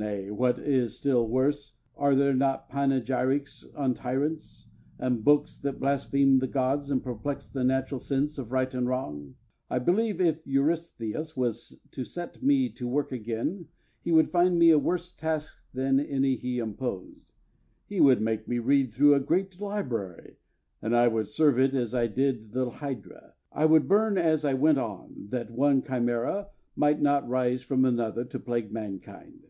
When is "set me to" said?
12.04-12.86